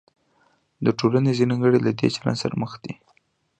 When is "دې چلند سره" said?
1.99-2.55